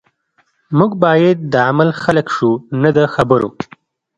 [0.77, 2.51] موږ باید د عمل خلک شو
[2.81, 3.49] نه د خبرو